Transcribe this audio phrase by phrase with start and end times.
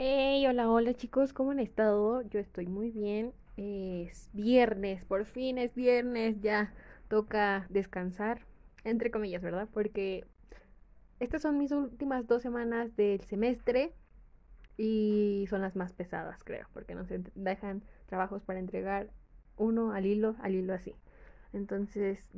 [0.00, 2.22] Hey, hola, hola chicos, ¿cómo han estado?
[2.22, 3.32] Yo estoy muy bien.
[3.56, 6.72] Es viernes, por fin es viernes, ya
[7.08, 8.42] toca descansar,
[8.84, 9.68] entre comillas, ¿verdad?
[9.74, 10.24] Porque
[11.18, 13.92] estas son mis últimas dos semanas del semestre
[14.76, 19.10] y son las más pesadas, creo, porque nos dejan trabajos para entregar
[19.56, 20.94] uno al hilo, al hilo así.
[21.52, 22.30] Entonces,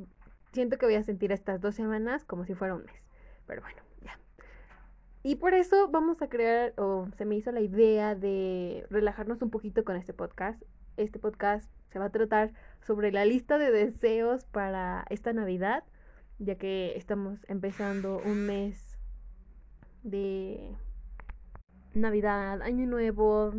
[0.51, 3.03] siento que voy a sentir estas dos semanas como si fuera un mes.
[3.45, 3.90] Pero bueno.
[5.23, 9.51] Y por eso vamos a crear, o se me hizo la idea de relajarnos un
[9.51, 10.61] poquito con este podcast.
[10.97, 15.83] Este podcast se va a tratar sobre la lista de deseos para esta Navidad,
[16.39, 18.97] ya que estamos empezando un mes
[20.01, 20.75] de
[21.93, 23.53] Navidad, Año Nuevo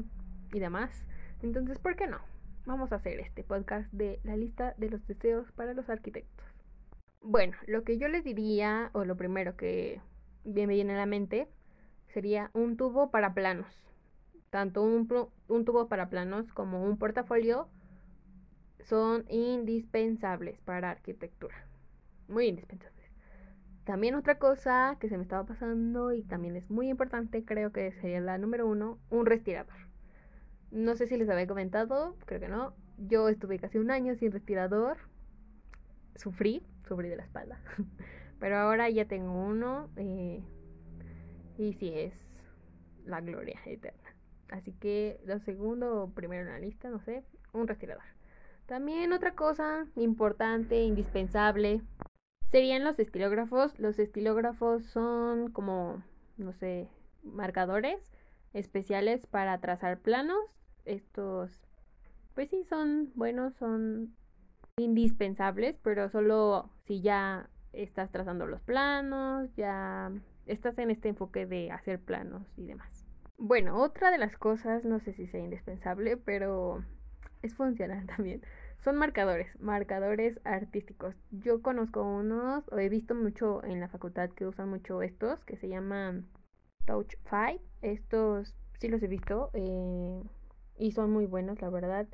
[0.53, 1.07] y demás.
[1.43, 2.19] Entonces, ¿por qué no?
[2.67, 6.45] Vamos a hacer este podcast de la lista de los deseos para los arquitectos.
[7.21, 10.01] Bueno, lo que yo les diría, o lo primero que
[10.45, 11.49] me viene a la mente,
[12.07, 13.67] sería un tubo para planos.
[14.51, 15.09] Tanto un,
[15.49, 17.69] un tubo para planos como un portafolio
[18.85, 21.55] son indispensables para arquitectura.
[22.29, 22.93] Muy indispensables.
[23.85, 27.93] También otra cosa que se me estaba pasando y también es muy importante, creo que
[27.93, 29.75] sería la número uno, un respirador.
[30.71, 32.75] No sé si les había comentado, creo que no.
[32.99, 34.99] Yo estuve casi un año sin respirador.
[36.15, 37.61] Sufrí, sufrí de la espalda.
[38.43, 39.89] Pero ahora ya tengo uno.
[39.95, 40.43] Eh,
[41.59, 42.43] y sí es
[43.05, 44.17] la gloria eterna.
[44.51, 48.03] Así que lo segundo o primero en la lista, no sé, un respirador.
[48.67, 51.83] También otra cosa importante, indispensable,
[52.51, 53.79] serían los estilógrafos.
[53.79, 56.03] Los estilógrafos son como,
[56.37, 56.89] no sé,
[57.23, 58.13] marcadores
[58.55, 60.45] especiales para trazar planos.
[60.85, 61.69] Estos,
[62.35, 64.17] pues sí, son buenos, son
[64.79, 70.13] indispensables, pero solo si ya estás trazando los planos, ya
[70.47, 73.07] estás en este enfoque de hacer planos y demás.
[73.39, 76.85] Bueno, otra de las cosas, no sé si sea indispensable, pero
[77.43, 78.43] es funcional también.
[78.79, 81.15] Son marcadores, marcadores artísticos.
[81.31, 85.57] Yo conozco unos, o he visto mucho en la facultad que usan mucho estos, que
[85.57, 86.27] se llaman
[86.85, 87.63] Touch 5.
[87.81, 90.23] Estos sí los he visto eh,
[90.79, 92.09] y son muy buenos, la verdad.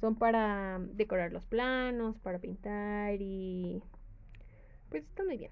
[0.00, 3.82] Son para decorar los planos, para pintar y
[4.92, 5.50] pues están muy bien.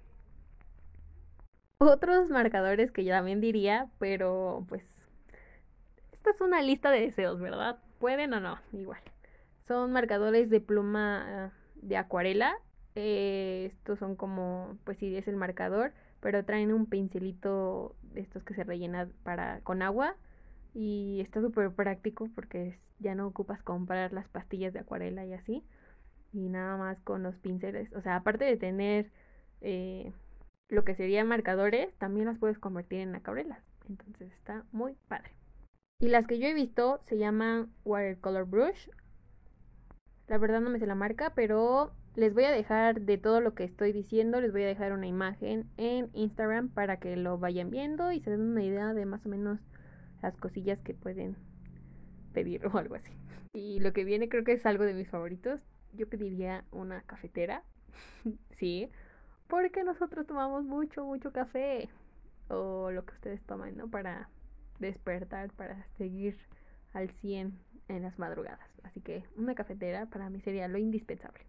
[1.78, 5.06] Otros marcadores que yo también diría, pero pues
[6.12, 7.78] esta es una lista de deseos, ¿verdad?
[7.99, 9.01] Pueden o no, igual.
[9.62, 12.55] Son marcadores de pluma de acuarela.
[12.97, 18.45] Eh, estos son como, pues sí, es el marcador, pero traen un pincelito de estos
[18.45, 20.17] que se rellenan para, con agua.
[20.75, 25.65] Y está súper práctico porque ya no ocupas comprar las pastillas de acuarela y así.
[26.34, 27.95] Y nada más con los pinceles.
[27.95, 29.11] O sea, aparte de tener
[29.60, 30.12] eh,
[30.69, 33.62] lo que serían marcadores, también las puedes convertir en acuarelas.
[33.88, 35.32] Entonces está muy padre.
[36.00, 38.88] Y las que yo he visto se llaman Watercolor Brush
[40.31, 43.53] la verdad no me sé la marca, pero les voy a dejar de todo lo
[43.54, 47.69] que estoy diciendo, les voy a dejar una imagen en Instagram para que lo vayan
[47.69, 49.59] viendo y se den una idea de más o menos
[50.22, 51.34] las cosillas que pueden
[52.32, 53.10] pedir o algo así.
[53.53, 55.60] Y lo que viene creo que es algo de mis favoritos.
[55.94, 57.65] Yo pediría una cafetera.
[58.53, 58.88] sí,
[59.50, 61.91] porque nosotros tomamos mucho, mucho café.
[62.49, 63.91] O lo que ustedes toman, ¿no?
[63.91, 64.31] Para
[64.78, 66.37] despertar, para seguir
[66.94, 67.59] al 100
[67.89, 68.71] en las madrugadas.
[68.83, 71.45] Así que una cafetera para mí sería lo indispensable.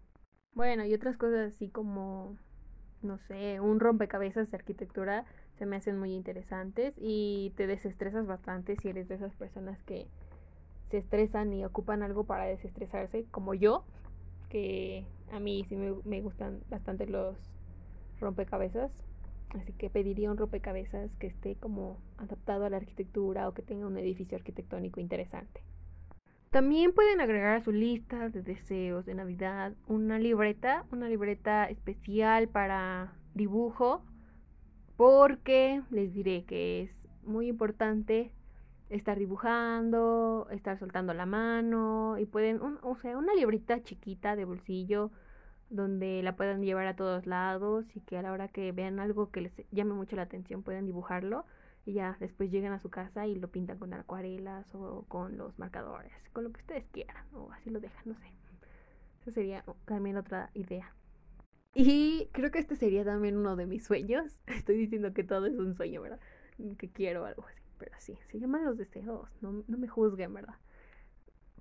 [0.52, 2.36] Bueno, y otras cosas así como,
[3.00, 5.24] no sé, un rompecabezas de arquitectura
[5.56, 10.08] se me hacen muy interesantes y te desestresas bastante si eres de esas personas que
[10.88, 13.84] se estresan y ocupan algo para desestresarse, como yo,
[14.50, 17.36] que a mí sí me, me gustan bastante los
[18.22, 19.04] rompecabezas.
[19.50, 23.86] Así que pediría un rompecabezas que esté como adaptado a la arquitectura o que tenga
[23.86, 25.62] un edificio arquitectónico interesante.
[26.48, 32.48] También pueden agregar a su lista de deseos de Navidad una libreta, una libreta especial
[32.48, 34.02] para dibujo,
[34.96, 38.32] porque les diré que es muy importante
[38.90, 45.10] estar dibujando, estar soltando la mano y pueden, o sea, una libreta chiquita de bolsillo
[45.72, 49.30] donde la puedan llevar a todos lados y que a la hora que vean algo
[49.30, 51.46] que les llame mucho la atención pueden dibujarlo
[51.86, 55.58] y ya después llegan a su casa y lo pintan con acuarelas o con los
[55.58, 58.26] marcadores, con lo que ustedes quieran o así lo dejan, no sé.
[59.22, 60.94] Esa sería también otra idea.
[61.74, 64.42] Y creo que este sería también uno de mis sueños.
[64.46, 66.20] Estoy diciendo que todo es un sueño, ¿verdad?
[66.76, 67.62] Que quiero algo así.
[67.78, 69.30] Pero sí, se llaman los deseos.
[69.40, 70.56] No, no me juzguen, ¿verdad?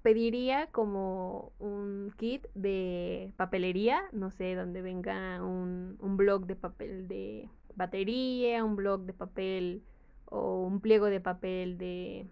[0.02, 7.08] Pediría como un kit de papelería, no sé, donde venga un, un blog de papel
[7.08, 9.84] de batería, un blog de papel
[10.26, 12.26] o un pliego de papel de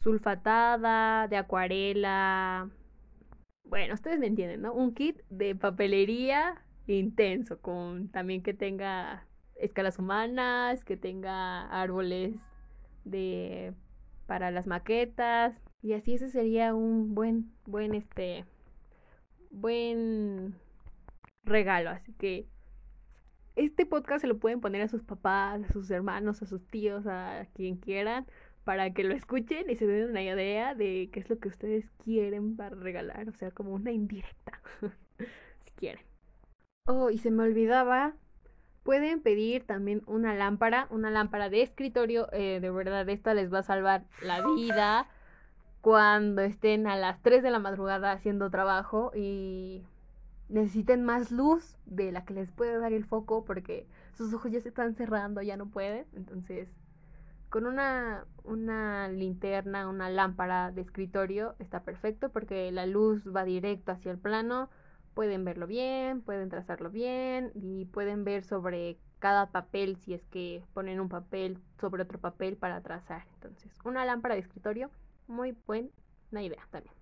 [0.00, 2.68] sulfatada, de acuarela.
[3.64, 4.74] Bueno, ustedes me entienden, ¿no?
[4.74, 9.26] Un kit de papelería intenso, con también que tenga
[9.56, 12.36] escalas humanas, que tenga árboles
[13.04, 13.72] de
[14.26, 18.44] para las maquetas y así ese sería un buen buen este
[19.50, 20.54] buen
[21.44, 22.46] regalo, así que
[23.56, 27.06] este podcast se lo pueden poner a sus papás, a sus hermanos, a sus tíos,
[27.06, 28.26] a quien quieran,
[28.64, 31.88] para que lo escuchen y se den una idea de qué es lo que ustedes
[32.04, 34.60] quieren para regalar, o sea, como una indirecta,
[35.62, 36.04] si quieren.
[36.86, 38.14] Oh, y se me olvidaba,
[38.82, 43.60] pueden pedir también una lámpara, una lámpara de escritorio, eh, de verdad, esta les va
[43.60, 45.08] a salvar la vida
[45.86, 49.84] cuando estén a las 3 de la madrugada haciendo trabajo y
[50.48, 54.60] necesiten más luz de la que les puede dar el foco porque sus ojos ya
[54.60, 56.04] se están cerrando, ya no pueden.
[56.16, 56.68] Entonces,
[57.50, 63.92] con una, una linterna, una lámpara de escritorio está perfecto porque la luz va directo
[63.92, 64.68] hacia el plano.
[65.14, 70.64] Pueden verlo bien, pueden trazarlo bien y pueden ver sobre cada papel si es que
[70.74, 73.22] ponen un papel sobre otro papel para trazar.
[73.34, 74.90] Entonces, una lámpara de escritorio,
[75.28, 75.90] muy buena
[76.42, 76.94] idea también.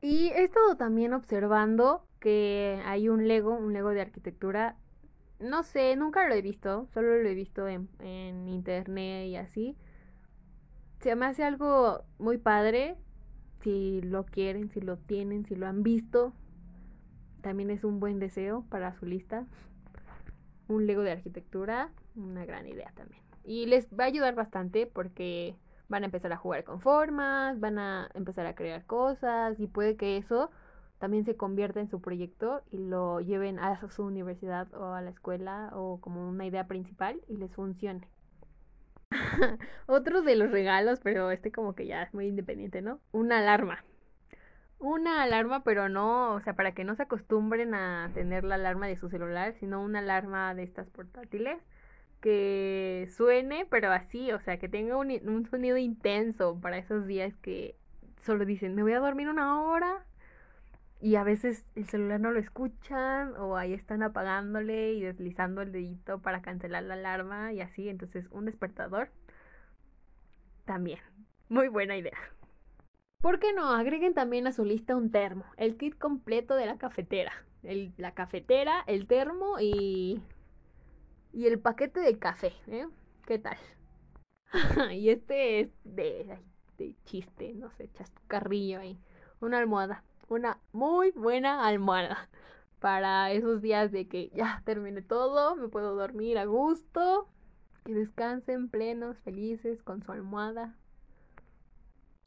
[0.00, 4.76] Y he estado también observando que hay un Lego, un Lego de arquitectura.
[5.38, 9.76] No sé, nunca lo he visto, solo lo he visto en, en internet y así.
[11.00, 12.96] Se me hace algo muy padre.
[13.60, 16.32] Si lo quieren, si lo tienen, si lo han visto.
[17.40, 19.46] También es un buen deseo para su lista.
[20.68, 23.22] Un Lego de arquitectura, una gran idea también.
[23.44, 25.56] Y les va a ayudar bastante porque
[25.88, 29.96] van a empezar a jugar con formas, van a empezar a crear cosas y puede
[29.96, 30.50] que eso
[30.98, 35.10] también se convierta en su proyecto y lo lleven a su universidad o a la
[35.10, 38.08] escuela o como una idea principal y les funcione.
[39.86, 43.00] Otro de los regalos, pero este como que ya es muy independiente, ¿no?
[43.10, 43.84] Una alarma.
[44.78, 48.86] Una alarma, pero no, o sea, para que no se acostumbren a tener la alarma
[48.86, 51.58] de su celular, sino una alarma de estas portátiles
[52.22, 57.34] que suene, pero así, o sea, que tenga un, un, sonido intenso para esos días
[57.42, 57.76] que
[58.20, 60.06] solo dicen, me voy a dormir una hora
[61.00, 65.72] y a veces el celular no lo escuchan o ahí están apagándole y deslizando el
[65.72, 69.10] dedito para cancelar la alarma y así, entonces un despertador
[70.64, 71.00] también,
[71.48, 72.16] muy buena idea.
[73.20, 73.74] ¿Por qué no?
[73.74, 77.32] Agreguen también a su lista un termo, el kit completo de la cafetera.
[77.64, 80.20] El, la cafetera, el termo y
[81.32, 82.86] y el paquete de café, ¿eh?
[83.26, 83.56] ¿Qué tal?
[84.92, 86.38] y este es de,
[86.78, 87.90] de chiste, no sé,
[88.26, 88.98] carrillo ahí.
[89.40, 92.28] Una almohada, una muy buena almohada.
[92.80, 97.28] Para esos días de que ya termine todo, me puedo dormir a gusto.
[97.84, 100.76] Que descansen plenos, felices, con su almohada.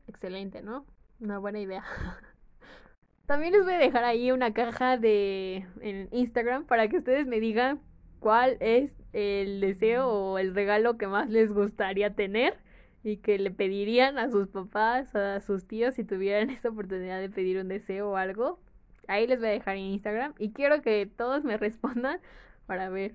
[0.08, 0.86] Excelente, ¿no?
[1.20, 1.84] Una buena idea.
[3.26, 7.40] También les voy a dejar ahí una caja de en Instagram para que ustedes me
[7.40, 7.82] digan
[8.26, 12.58] cuál es el deseo o el regalo que más les gustaría tener
[13.04, 17.30] y que le pedirían a sus papás, a sus tíos si tuvieran esa oportunidad de
[17.30, 18.60] pedir un deseo o algo.
[19.08, 22.20] Ahí les voy a dejar en Instagram y quiero que todos me respondan
[22.66, 23.14] para ver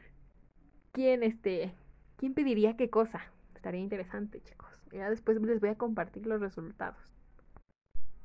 [0.92, 1.74] quién este
[2.16, 3.20] quién pediría qué cosa.
[3.56, 4.70] Estaría interesante, chicos.
[4.92, 7.02] Ya después les voy a compartir los resultados.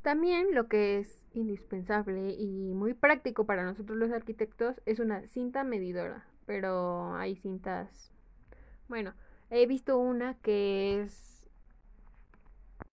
[0.03, 5.63] También lo que es indispensable y muy práctico para nosotros los arquitectos es una cinta
[5.63, 8.11] medidora pero hay cintas.
[8.87, 9.13] Bueno,
[9.49, 11.35] he visto una que es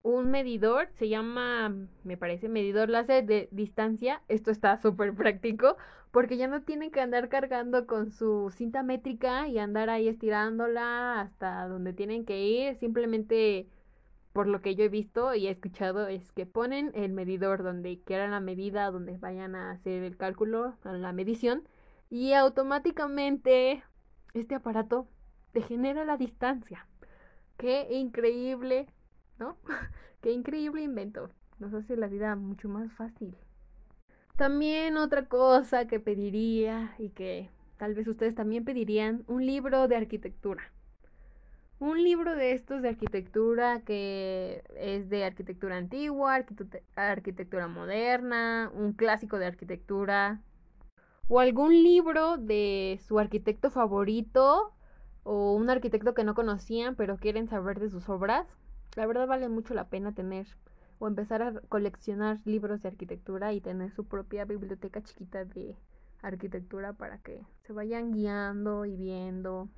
[0.03, 4.23] un medidor, se llama, me parece, medidor láser de distancia.
[4.29, 5.77] Esto está súper práctico
[6.11, 11.21] porque ya no tienen que andar cargando con su cinta métrica y andar ahí estirándola
[11.21, 12.77] hasta donde tienen que ir.
[12.77, 13.69] Simplemente,
[14.33, 18.01] por lo que yo he visto y he escuchado, es que ponen el medidor donde
[18.01, 21.63] quieran la medida, donde vayan a hacer el cálculo, la medición
[22.13, 23.83] y automáticamente
[24.35, 25.09] este aparato
[25.53, 26.87] te genera la distancia.
[27.57, 28.87] Qué increíble,
[29.39, 29.57] ¿no?
[30.21, 31.31] Qué increíble invento.
[31.59, 33.35] Nos hace la vida mucho más fácil.
[34.37, 39.97] También otra cosa que pediría y que tal vez ustedes también pedirían, un libro de
[39.97, 40.71] arquitectura.
[41.79, 46.45] Un libro de estos de arquitectura que es de arquitectura antigua,
[46.95, 50.43] arquitectura moderna, un clásico de arquitectura
[51.35, 54.75] o algún libro de su arquitecto favorito
[55.23, 58.47] o un arquitecto que no conocían pero quieren saber de sus obras.
[58.97, 60.47] La verdad vale mucho la pena tener
[60.99, 65.75] o empezar a coleccionar libros de arquitectura y tener su propia biblioteca chiquita de
[66.21, 69.71] arquitectura para que se vayan guiando y viendo.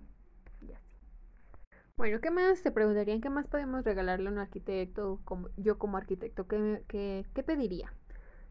[1.97, 3.21] Bueno, ¿qué más se preguntarían?
[3.21, 5.21] ¿Qué más podemos regalarle a un arquitecto?
[5.25, 7.93] Como, yo como arquitecto, ¿qué, qué, qué pediría?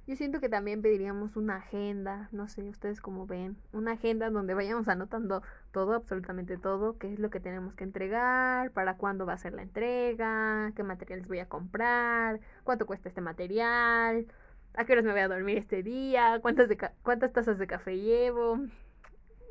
[0.05, 4.53] Yo siento que también pediríamos una agenda, no sé, ustedes como ven, una agenda donde
[4.53, 9.31] vayamos anotando todo, absolutamente todo, qué es lo que tenemos que entregar, para cuándo va
[9.33, 14.27] a ser la entrega, qué materiales voy a comprar, cuánto cuesta este material,
[14.73, 17.97] a qué horas me voy a dormir este día, cuántas, de cuántas tazas de café
[17.97, 18.59] llevo,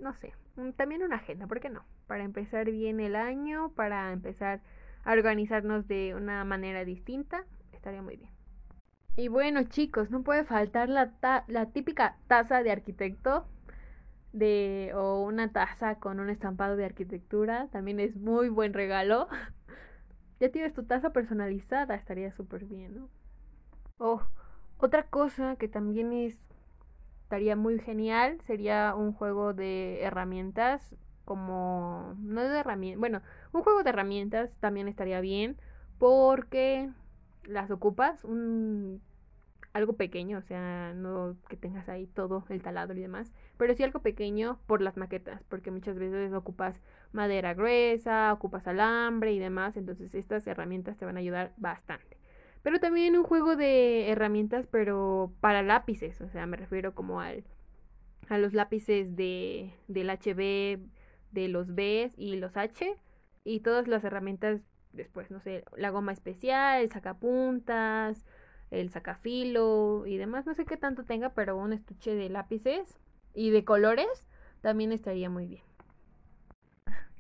[0.02, 0.34] no sé,
[0.76, 1.86] también una agenda, ¿por qué no?
[2.06, 4.60] Para empezar bien el año, para empezar
[5.04, 8.41] a organizarnos de una manera distinta, estaría muy bien.
[9.16, 11.12] Y bueno, chicos, no puede faltar la,
[11.46, 13.46] la típica taza de arquitecto
[14.32, 19.28] de o una taza con un estampado de arquitectura, también es muy buen regalo.
[20.40, 23.08] ya tienes tu taza personalizada, estaría súper bien, ¿no?
[23.98, 24.22] Oh,
[24.78, 26.38] otra cosa que también es
[27.24, 33.82] estaría muy genial sería un juego de herramientas como no de herramientas, bueno, un juego
[33.82, 35.56] de herramientas también estaría bien
[35.98, 36.90] porque
[37.44, 39.00] las ocupas, un
[39.72, 43.82] algo pequeño, o sea, no que tengas ahí todo el taladro y demás, pero sí
[43.82, 46.80] algo pequeño por las maquetas, porque muchas veces ocupas
[47.12, 52.18] madera gruesa, ocupas alambre y demás, entonces estas herramientas te van a ayudar bastante.
[52.62, 57.44] Pero también un juego de herramientas, pero para lápices, o sea, me refiero como al
[58.28, 60.78] a los lápices de del HB,
[61.32, 62.96] de los B y los H
[63.44, 64.60] y todas las herramientas
[64.92, 68.24] después, no sé, la goma especial, el sacapuntas,
[68.70, 72.98] el sacafilo y demás, no sé qué tanto tenga, pero un estuche de lápices
[73.34, 74.28] y de colores
[74.62, 75.62] también estaría muy bien.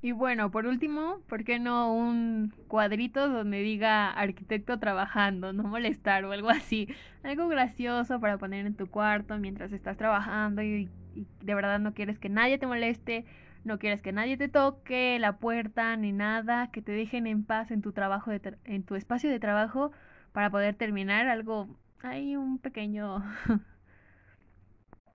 [0.04, 6.24] Y bueno, por último, ¿por qué no un cuadrito donde diga arquitecto trabajando, no molestar
[6.24, 6.88] o algo así?
[7.22, 11.94] Algo gracioso para poner en tu cuarto mientras estás trabajando y, y de verdad no
[11.94, 13.24] quieres que nadie te moleste,
[13.64, 17.70] no quieres que nadie te toque la puerta ni nada, que te dejen en paz
[17.70, 19.92] en tu trabajo, de en tu espacio de trabajo
[20.32, 21.68] para poder terminar algo,
[22.02, 23.22] hay un pequeño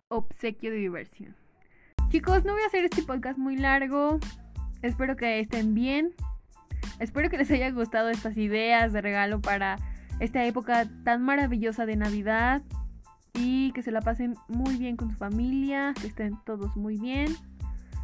[0.08, 1.36] obsequio de diversión.
[2.10, 4.20] Chicos, no voy a hacer este podcast muy largo.
[4.82, 6.14] Espero que estén bien.
[7.00, 9.78] Espero que les haya gustado estas ideas de regalo para
[10.20, 12.62] esta época tan maravillosa de Navidad.
[13.34, 17.36] Y que se la pasen muy bien con su familia, que estén todos muy bien.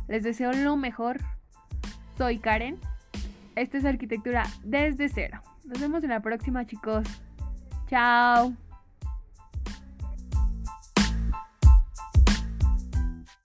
[0.08, 1.20] Les deseo lo mejor.
[2.18, 2.80] Soy Karen.
[3.56, 5.42] Esto es arquitectura desde cero.
[5.66, 7.08] Nos vemos en la próxima, chicos.
[7.88, 8.54] Chao.